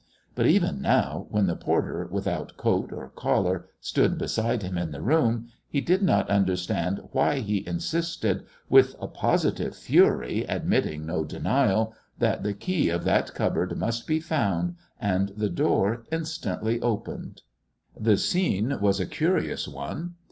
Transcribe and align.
But 0.33 0.47
even 0.47 0.81
now, 0.81 1.27
when 1.29 1.45
the 1.45 1.55
porter, 1.55 2.07
without 2.09 2.57
coat 2.57 2.91
or 2.91 3.09
collar, 3.09 3.67
stood 3.79 4.17
beside 4.17 4.63
him 4.63 4.75
in 4.75 4.89
the 4.89 4.99
room, 5.03 5.49
he 5.69 5.79
did 5.79 6.01
not 6.01 6.27
understand 6.27 6.99
why 7.11 7.41
he 7.41 7.63
insisted, 7.67 8.43
with 8.67 8.95
a 8.99 9.07
positive 9.07 9.75
fury 9.75 10.43
admitting 10.49 11.05
no 11.05 11.23
denial, 11.23 11.93
that 12.17 12.41
the 12.41 12.55
key 12.55 12.89
of 12.89 13.03
that 13.03 13.35
cupboard 13.35 13.77
must 13.77 14.07
be 14.07 14.19
found 14.19 14.73
and 14.99 15.33
the 15.37 15.49
door 15.51 16.03
instantly 16.11 16.81
opened. 16.81 17.43
The 17.95 18.17
scene 18.17 18.79
was 18.81 18.99
a 18.99 19.05
curious 19.05 19.67
one. 19.67 20.15